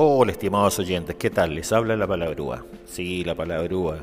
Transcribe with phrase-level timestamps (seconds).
[0.00, 1.56] Hola, estimados oyentes, ¿qué tal?
[1.56, 2.64] Les habla la palabrúa.
[2.86, 3.98] Sí, la palabrúa.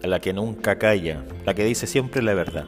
[0.00, 2.66] La que nunca calla, la que dice siempre la verdad.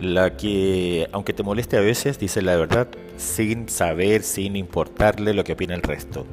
[0.00, 5.44] La que, aunque te moleste a veces, dice la verdad sin saber, sin importarle lo
[5.44, 6.24] que opina el resto.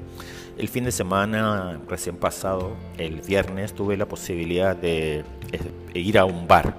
[0.58, 6.24] El fin de semana recién pasado, el viernes, tuve la posibilidad de eh, ir a
[6.24, 6.78] un bar,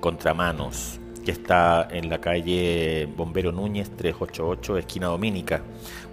[0.00, 5.60] Contramanos, que está en la calle Bombero Núñez 388, esquina Domínica.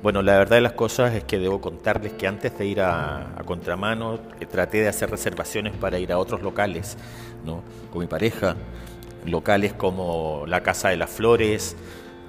[0.02, 3.36] Bueno, la verdad de las cosas es que debo contarles que antes de ir a,
[3.46, 6.98] Contramano eh, traté de hacer reservaciones para ir a otros locales,
[7.46, 7.62] ¿no?
[7.92, 8.56] Con mi pareja,
[9.24, 11.76] locales como la Casa de las Flores,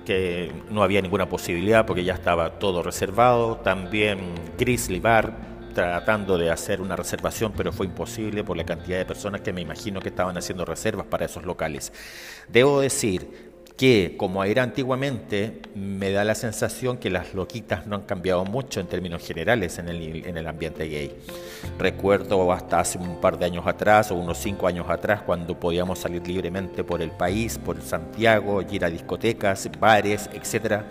[0.05, 3.57] que no había ninguna posibilidad porque ya estaba todo reservado.
[3.57, 4.19] También
[4.59, 5.33] Grizzly Bar,
[5.75, 9.61] tratando de hacer una reservación, pero fue imposible por la cantidad de personas que me
[9.61, 11.93] imagino que estaban haciendo reservas para esos locales.
[12.49, 18.03] Debo decir que, como era antiguamente, me da la sensación que las loquitas no han
[18.03, 21.13] cambiado mucho en términos generales en el, en el ambiente gay.
[21.79, 25.99] Recuerdo hasta hace un par de años atrás, o unos cinco años atrás, cuando podíamos
[25.99, 30.89] salir libremente por el país, por Santiago, ir a discotecas, bares, etcétera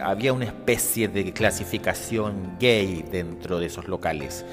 [0.00, 4.44] había una especie de clasificación gay dentro de esos locales.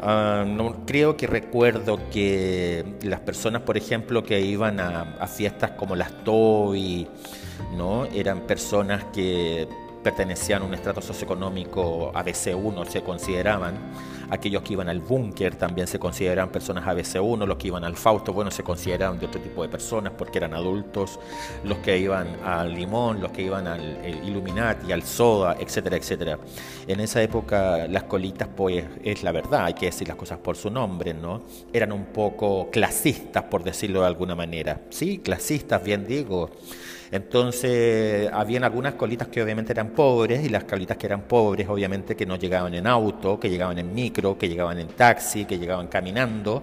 [0.00, 5.96] Ah, no, creo que recuerdo que las personas, por ejemplo, que iban a, fiestas como
[5.96, 7.08] las Toy,
[7.76, 8.04] ¿no?
[8.06, 9.66] eran personas que
[10.06, 13.74] pertenecían a un estrato socioeconómico ABC1, se consideraban.
[14.30, 18.32] Aquellos que iban al búnker también se consideraban personas ABC1, los que iban al Fausto,
[18.32, 21.18] bueno, se consideraban de otro tipo de personas porque eran adultos,
[21.64, 26.38] los que iban al Limón, los que iban al Illuminati, al Soda, etcétera, etcétera.
[26.86, 30.56] En esa época las colitas, pues es la verdad, hay que decir las cosas por
[30.56, 31.42] su nombre, ¿no?
[31.72, 34.82] Eran un poco clasistas, por decirlo de alguna manera.
[34.90, 36.50] Sí, clasistas, bien digo.
[37.10, 42.16] Entonces, habían algunas colitas que obviamente eran pobres y las colitas que eran pobres, obviamente
[42.16, 45.88] que no llegaban en auto, que llegaban en micro, que llegaban en taxi, que llegaban
[45.88, 46.62] caminando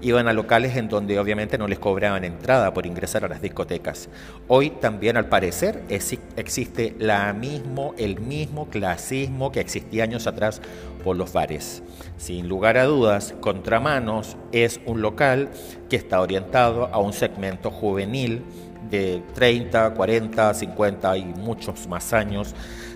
[0.00, 4.08] iban a locales en donde obviamente no les cobraban entrada por ingresar a las discotecas.
[4.48, 10.60] Hoy también al parecer existe la mismo, el mismo clasismo que existía años atrás
[11.02, 11.82] por los bares.
[12.18, 15.50] Sin lugar a dudas, Contramanos es un local
[15.88, 18.42] que está orientado a un segmento juvenil
[18.90, 22.54] de 30, 40, 50 y muchos más años,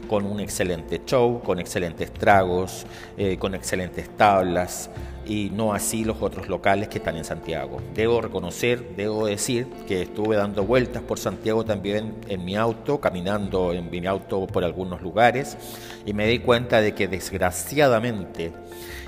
[0.09, 2.84] con un excelente show, con excelentes tragos,
[3.17, 4.91] eh, con excelentes tablas
[5.25, 7.81] y no así los otros locales que están en Santiago.
[7.95, 13.72] Debo reconocer, debo decir que estuve dando vueltas por Santiago también en mi auto, caminando
[13.72, 15.57] en mi auto por algunos lugares
[16.05, 18.53] y me di cuenta de que desgraciadamente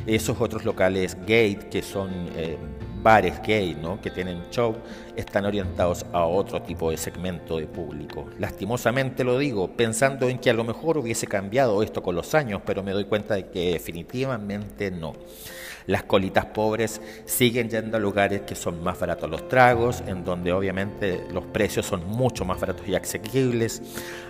[0.07, 2.11] esos otros locales gate que son...
[2.37, 2.57] Eh,
[3.03, 4.01] bares gay, ¿no?
[4.01, 4.77] que tienen show,
[5.17, 8.27] están orientados a otro tipo de segmento de público.
[8.39, 12.63] Lastimosamente lo digo, pensando en que a lo mejor hubiese cambiado esto con los años,
[12.65, 15.15] pero me doy cuenta de que definitivamente no.
[15.87, 20.53] Las colitas pobres siguen yendo a lugares que son más baratos los tragos, en donde
[20.53, 23.83] obviamente los precios son mucho más baratos y asequibles.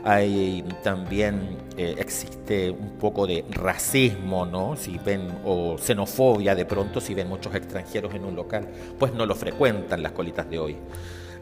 [0.04, 4.76] Hay también eh, existe un poco de racismo, ¿no?
[4.76, 8.61] Si ven o xenofobia de pronto si ven muchos extranjeros en un local,
[8.98, 10.76] pues no lo frecuentan las colitas de hoy.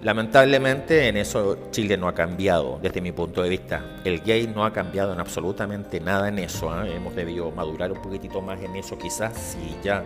[0.03, 4.01] Lamentablemente en eso Chile no ha cambiado desde mi punto de vista.
[4.03, 6.73] El gay no ha cambiado en absolutamente nada en eso.
[6.83, 6.97] ¿eh?
[6.97, 10.03] Hemos debido madurar un poquitito más en eso quizás si ya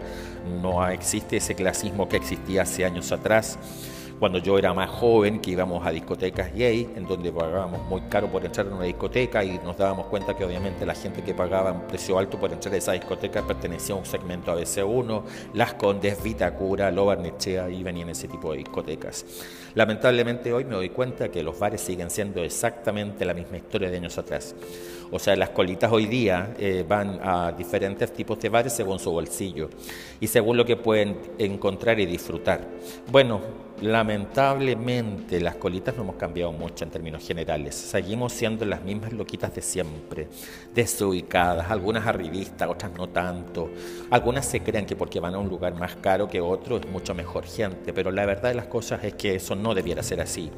[0.61, 3.57] no existe ese clasismo que existía hace años atrás
[4.25, 8.27] cuando yo era más joven, que íbamos a discotecas gay, en donde pagábamos muy caro
[8.29, 11.73] por entrar en una discoteca y nos dábamos cuenta que obviamente la gente que pagaba
[11.73, 16.23] un precio alto por entrar a esa discoteca pertenecía a un segmento ABC1, Las Condes,
[16.23, 19.27] Vitacura, Lobarnechea y venían ese tipo de discotecas.
[19.75, 23.99] Lamentablemente hoy me doy cuenta que los bares siguen siendo exactamente la misma historia de
[23.99, 24.55] años atrás.
[25.11, 29.13] O sea, las colitas hoy día eh, van a diferentes tipos de bares según su
[29.13, 29.69] bolsillo
[30.19, 32.63] y según lo que pueden encontrar y disfrutar.
[33.13, 37.75] Bueno, Lamentablemente las colitas no hemos cambiado mucho en términos generales.
[37.75, 40.27] Seguimos siendo las mismas loquitas de siempre,
[40.75, 43.71] desubicadas, algunas arribistas, otras no tanto.
[44.11, 47.15] Algunas se creen que porque van a un lugar más caro que otro es mucho
[47.15, 50.51] mejor gente, pero la verdad de las cosas es que eso no debiera ser así.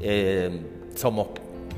[0.00, 0.62] Eh,
[0.94, 1.28] somos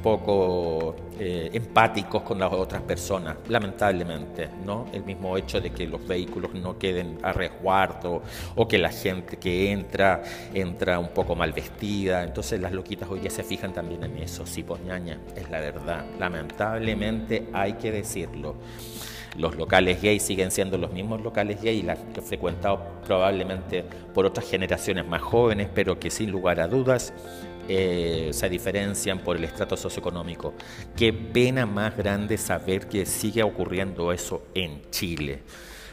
[0.04, 4.84] poco eh, empáticos con las otras personas, lamentablemente, ¿no?
[4.92, 8.20] El mismo hecho de que los vehículos no queden a resguardo
[8.54, 10.22] o que la gente que entra
[10.52, 14.44] entra un poco mal vestida, entonces las loquitas hoy día se fijan también en eso,
[14.44, 18.56] sí, pues ñaña, es la verdad, lamentablemente hay que decirlo.
[19.36, 23.84] Los locales gay siguen siendo los mismos locales gay, las que he frecuentado probablemente
[24.14, 27.12] por otras generaciones más jóvenes, pero que sin lugar a dudas
[27.68, 30.54] eh, se diferencian por el estrato socioeconómico.
[30.96, 35.42] Qué pena más grande saber que sigue ocurriendo eso en Chile.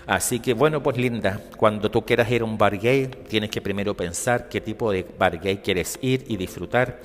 [0.08, 3.62] Así que bueno, pues linda, cuando tú quieras ir a un bar gay, tienes que
[3.62, 7.00] primero pensar qué tipo de bar gay quieres ir y disfrutar.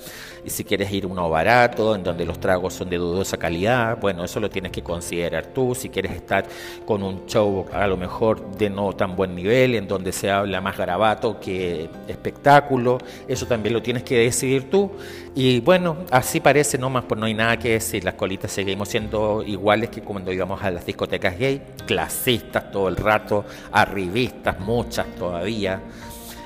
[0.45, 3.99] Y si quieres ir a uno barato, en donde los tragos son de dudosa calidad,
[4.01, 5.75] bueno, eso lo tienes que considerar tú.
[5.75, 6.47] Si quieres estar
[6.85, 10.61] con un show a lo mejor de no tan buen nivel, en donde se habla
[10.61, 12.99] más garabato que espectáculo,
[13.29, 14.93] eso también lo tienes que decidir tú.
[15.35, 18.05] Y bueno, así parece nomás, pues no hay nada que decir.
[18.05, 22.97] Las colitas seguimos siendo iguales que cuando íbamos a las discotecas gay, clasistas todo el
[22.97, 25.81] rato, arribistas, muchas todavía.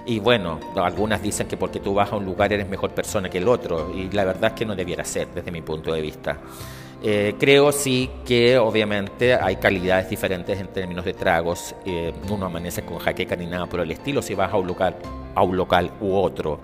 [0.06, 3.38] Y bueno, algunas dicen que porque tú vas a un lugar eres mejor persona que
[3.38, 6.38] el otro, y la verdad es que no debiera ser desde mi punto de vista.
[7.02, 11.74] Eh, creo sí que obviamente hay calidades diferentes en términos de tragos.
[11.86, 14.96] Eh, uno amanece con jaqueca ni nada por el estilo si vas a un local,
[15.34, 16.60] a un local u otro.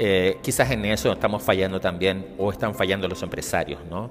[0.00, 4.10] Eh, quizás en eso estamos fallando también, o están fallando los empresarios, ¿no?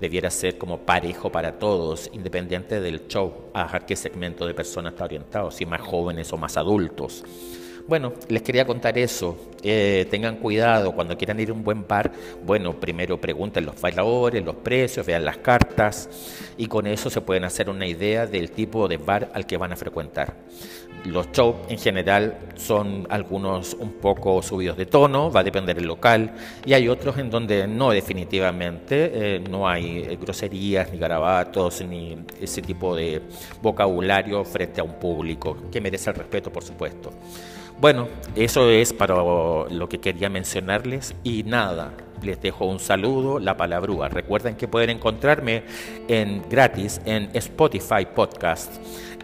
[0.00, 5.04] Debiera ser como parejo para todos, independiente del show, a qué segmento de personas está
[5.04, 7.24] orientado, si más jóvenes o más adultos.
[7.86, 9.36] Bueno, les quería contar eso.
[9.62, 12.10] Eh, tengan cuidado cuando quieran ir a un buen bar.
[12.42, 16.08] Bueno, primero pregunten los bailadores, los precios, vean las cartas
[16.56, 19.72] y con eso se pueden hacer una idea del tipo de bar al que van
[19.72, 20.34] a frecuentar.
[21.04, 25.84] Los shows en general son algunos un poco subidos de tono, va a depender del
[25.84, 26.32] local,
[26.64, 32.16] y hay otros en donde no definitivamente, eh, no hay eh, groserías, ni garabatos, ni
[32.40, 33.20] ese tipo de
[33.60, 37.12] vocabulario frente a un público, que merece el respeto, por supuesto.
[37.80, 41.92] Bueno, eso es para lo que quería mencionarles y nada,
[42.22, 44.08] les dejo un saludo, la palabrúa.
[44.08, 45.64] Recuerden que pueden encontrarme
[46.08, 48.72] en gratis en Spotify Podcast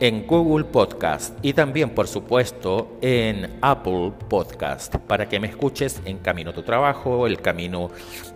[0.01, 6.19] en Google Podcast y también, por supuesto, en Apple Podcast, para que me escuches en
[6.19, 7.91] camino a tu trabajo, el camino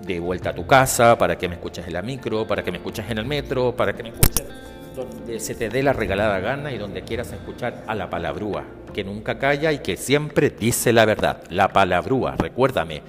[0.07, 2.77] de vuelta a tu casa, para que me escuches en la micro, para que me
[2.77, 4.47] escuches en el metro, para que me escuches
[4.95, 8.65] donde se te dé la regalada gana y donde quieras escuchar a la palabrúa,
[8.95, 11.43] que nunca calla y que siempre dice la verdad.
[11.51, 13.03] La palabrúa, recuérdame,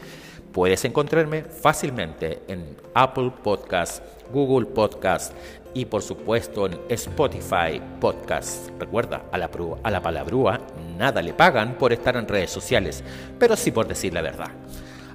[0.51, 4.03] puedes encontrarme fácilmente en Apple Podcast,
[4.33, 5.33] Google Podcast,
[5.73, 8.69] y por supuesto en Spotify Podcast.
[8.79, 9.49] Recuerda, a la,
[9.83, 10.59] a la palabrúa
[10.97, 13.03] nada le pagan por estar en redes sociales,
[13.37, 14.49] pero sí por decir la verdad.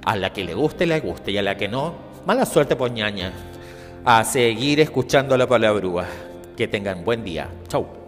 [0.05, 1.95] A la que le guste, le guste, y a la que no,
[2.25, 3.33] mala suerte poñaña.
[4.05, 6.05] A seguir escuchando la palabrúa.
[6.57, 7.49] Que tengan buen día.
[7.67, 8.00] Chau.